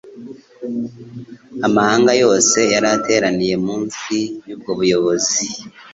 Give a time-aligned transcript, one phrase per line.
[1.67, 5.39] Amahanga yose yari ateraniye munsi y’ubwo buyobozi.